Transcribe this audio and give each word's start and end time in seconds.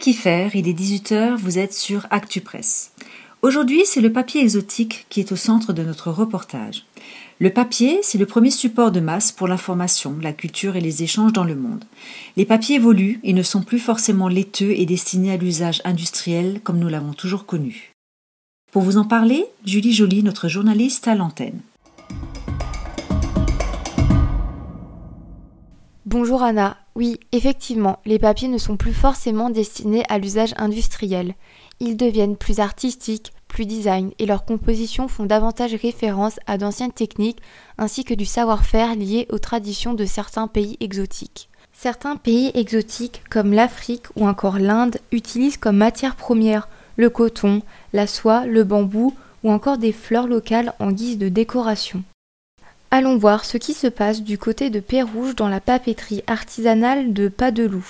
Kiffer, 0.00 0.48
il 0.54 0.66
est 0.66 0.72
18h, 0.72 1.36
vous 1.36 1.58
êtes 1.58 1.74
sur 1.74 2.06
ActuPress. 2.08 2.92
Aujourd'hui, 3.42 3.82
c'est 3.84 4.00
le 4.00 4.10
papier 4.10 4.40
exotique 4.40 5.04
qui 5.10 5.20
est 5.20 5.30
au 5.30 5.36
centre 5.36 5.74
de 5.74 5.82
notre 5.82 6.10
reportage. 6.10 6.86
Le 7.38 7.50
papier, 7.50 8.00
c'est 8.02 8.16
le 8.16 8.24
premier 8.24 8.50
support 8.50 8.92
de 8.92 9.00
masse 9.00 9.30
pour 9.30 9.46
l'information, 9.46 10.16
la 10.22 10.32
culture 10.32 10.76
et 10.76 10.80
les 10.80 11.02
échanges 11.02 11.34
dans 11.34 11.44
le 11.44 11.54
monde. 11.54 11.84
Les 12.38 12.46
papiers 12.46 12.76
évoluent 12.76 13.20
et 13.24 13.34
ne 13.34 13.42
sont 13.42 13.60
plus 13.60 13.78
forcément 13.78 14.28
laiteux 14.28 14.70
et 14.70 14.86
destinés 14.86 15.32
à 15.32 15.36
l'usage 15.36 15.82
industriel 15.84 16.62
comme 16.64 16.78
nous 16.78 16.88
l'avons 16.88 17.12
toujours 17.12 17.44
connu. 17.44 17.92
Pour 18.72 18.80
vous 18.80 18.96
en 18.96 19.04
parler, 19.04 19.44
Julie 19.66 19.92
Joly, 19.92 20.22
notre 20.22 20.48
journaliste 20.48 21.08
à 21.08 21.14
l'antenne. 21.14 21.60
Bonjour 26.12 26.42
Anna. 26.42 26.76
Oui, 26.96 27.20
effectivement, 27.30 28.00
les 28.04 28.18
papiers 28.18 28.48
ne 28.48 28.58
sont 28.58 28.76
plus 28.76 28.92
forcément 28.92 29.48
destinés 29.48 30.02
à 30.08 30.18
l'usage 30.18 30.54
industriel. 30.56 31.34
Ils 31.78 31.96
deviennent 31.96 32.36
plus 32.36 32.58
artistiques, 32.58 33.32
plus 33.46 33.64
design 33.64 34.10
et 34.18 34.26
leurs 34.26 34.44
compositions 34.44 35.06
font 35.06 35.24
davantage 35.24 35.72
référence 35.76 36.40
à 36.48 36.58
d'anciennes 36.58 36.90
techniques 36.90 37.40
ainsi 37.78 38.02
que 38.02 38.14
du 38.14 38.24
savoir-faire 38.24 38.96
lié 38.96 39.28
aux 39.30 39.38
traditions 39.38 39.94
de 39.94 40.04
certains 40.04 40.48
pays 40.48 40.76
exotiques. 40.80 41.48
Certains 41.72 42.16
pays 42.16 42.50
exotiques 42.54 43.22
comme 43.30 43.52
l'Afrique 43.52 44.06
ou 44.16 44.26
encore 44.26 44.58
l'Inde 44.58 44.96
utilisent 45.12 45.58
comme 45.58 45.76
matière 45.76 46.16
première 46.16 46.68
le 46.96 47.08
coton, 47.08 47.62
la 47.92 48.08
soie, 48.08 48.46
le 48.46 48.64
bambou 48.64 49.14
ou 49.44 49.52
encore 49.52 49.78
des 49.78 49.92
fleurs 49.92 50.26
locales 50.26 50.74
en 50.80 50.90
guise 50.90 51.18
de 51.18 51.28
décoration. 51.28 52.02
Allons 52.92 53.16
voir 53.16 53.44
ce 53.44 53.56
qui 53.56 53.72
se 53.72 53.86
passe 53.86 54.20
du 54.20 54.36
côté 54.36 54.68
de 54.68 54.80
Pérouge 54.80 55.36
dans 55.36 55.48
la 55.48 55.60
papeterie 55.60 56.24
artisanale 56.26 57.12
de 57.12 57.28
Pas 57.28 57.52
de 57.52 57.62
Loup. 57.62 57.86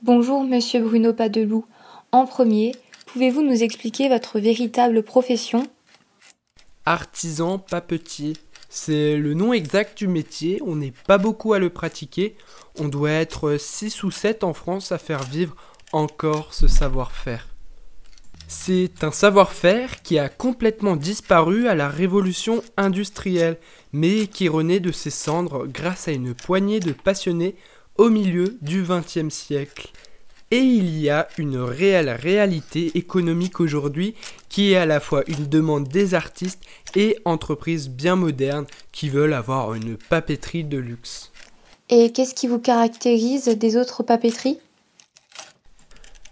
Bonjour, 0.00 0.44
monsieur 0.44 0.80
Bruno 0.80 1.12
Padeloup. 1.12 1.66
En 2.10 2.24
premier, 2.24 2.74
pouvez-vous 3.04 3.42
nous 3.42 3.62
expliquer 3.62 4.08
votre 4.08 4.40
véritable 4.40 5.02
profession? 5.02 5.68
Artisan 6.86 7.58
papetier. 7.58 8.32
C'est 8.70 9.18
le 9.18 9.34
nom 9.34 9.52
exact 9.52 9.98
du 9.98 10.08
métier, 10.08 10.62
on 10.64 10.76
n'est 10.76 10.94
pas 11.06 11.18
beaucoup 11.18 11.52
à 11.52 11.58
le 11.58 11.68
pratiquer. 11.68 12.34
On 12.80 12.88
doit 12.88 13.10
être 13.10 13.58
6 13.58 14.04
ou 14.04 14.10
7 14.10 14.42
en 14.42 14.54
France 14.54 14.90
à 14.90 14.96
faire 14.96 15.22
vivre 15.22 15.54
encore 15.92 16.54
ce 16.54 16.66
savoir-faire. 16.66 17.46
C'est 18.48 19.02
un 19.02 19.10
savoir-faire 19.10 20.02
qui 20.02 20.18
a 20.18 20.28
complètement 20.28 20.94
disparu 20.94 21.66
à 21.66 21.74
la 21.74 21.88
révolution 21.88 22.62
industrielle, 22.76 23.58
mais 23.92 24.28
qui 24.28 24.48
renaît 24.48 24.78
de 24.78 24.92
ses 24.92 25.10
cendres 25.10 25.66
grâce 25.66 26.06
à 26.06 26.12
une 26.12 26.32
poignée 26.32 26.78
de 26.78 26.92
passionnés 26.92 27.56
au 27.96 28.08
milieu 28.08 28.56
du 28.62 28.84
XXe 28.84 29.34
siècle. 29.34 29.90
Et 30.52 30.60
il 30.60 30.96
y 31.00 31.10
a 31.10 31.26
une 31.38 31.58
réelle 31.58 32.10
réalité 32.10 32.92
économique 32.96 33.58
aujourd'hui 33.58 34.14
qui 34.48 34.72
est 34.72 34.76
à 34.76 34.86
la 34.86 35.00
fois 35.00 35.24
une 35.26 35.48
demande 35.48 35.88
des 35.88 36.14
artistes 36.14 36.62
et 36.94 37.18
entreprises 37.24 37.88
bien 37.88 38.14
modernes 38.14 38.66
qui 38.92 39.08
veulent 39.08 39.32
avoir 39.32 39.74
une 39.74 39.96
papeterie 39.96 40.62
de 40.62 40.78
luxe. 40.78 41.32
Et 41.88 42.12
qu'est-ce 42.12 42.34
qui 42.34 42.46
vous 42.46 42.60
caractérise 42.60 43.46
des 43.46 43.76
autres 43.76 44.04
papeteries? 44.04 44.60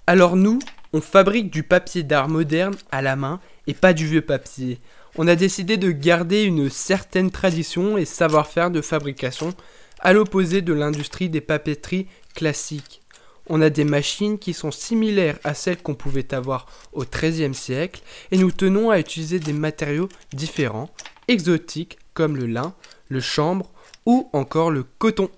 Alors 0.07 0.37
nous, 0.37 0.61
on 0.95 1.01
fabrique 1.01 1.51
du 1.51 1.65
papier 1.65 2.05
d'art 2.05 2.29
moderne 2.29 2.77
à 2.93 3.03
la 3.03 3.17
main 3.17 3.41
et 3.67 3.75
pas 3.75 3.93
du 3.93 4.07
vieux 4.07 4.23
papier. 4.23 4.79
On 5.17 5.27
a 5.27 5.35
décidé 5.35 5.77
de 5.77 5.91
garder 5.91 6.45
une 6.45 6.71
certaine 6.71 7.33
tradition 7.33 7.99
et 7.99 8.05
savoir-faire 8.05 8.71
de 8.71 8.81
fabrication 8.81 9.53
à 9.99 10.13
l'opposé 10.13 10.63
de 10.63 10.73
l'industrie 10.73 11.29
des 11.29 11.41
papeteries 11.41 12.07
classiques. 12.37 13.03
On 13.49 13.61
a 13.61 13.71
des 13.71 13.83
machines 13.83 14.39
qui 14.39 14.53
sont 14.53 14.71
similaires 14.71 15.41
à 15.43 15.53
celles 15.53 15.83
qu'on 15.83 15.97
pouvait 15.97 16.33
avoir 16.33 16.67
au 16.93 17.05
XIIIe 17.05 17.55
siècle 17.55 18.01
et 18.31 18.39
nous 18.39 18.53
tenons 18.53 18.91
à 18.91 19.01
utiliser 19.01 19.41
des 19.41 19.53
matériaux 19.53 20.09
différents, 20.33 20.91
exotiques 21.27 21.99
comme 22.15 22.37
le 22.37 22.47
lin, 22.47 22.73
le 23.09 23.19
chanvre 23.21 23.69
ou 24.07 24.31
encore 24.33 24.71
le 24.71 24.85
coton. 24.85 25.29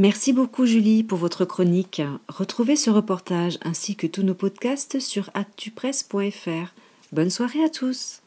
Merci 0.00 0.32
beaucoup 0.32 0.64
Julie 0.64 1.04
pour 1.04 1.18
votre 1.18 1.44
chronique. 1.44 2.00
Retrouvez 2.26 2.74
ce 2.74 2.88
reportage 2.88 3.58
ainsi 3.60 3.96
que 3.96 4.06
tous 4.06 4.22
nos 4.22 4.32
podcasts 4.32 4.98
sur 4.98 5.28
actupresse.fr. 5.34 6.72
Bonne 7.12 7.28
soirée 7.28 7.62
à 7.62 7.68
tous. 7.68 8.22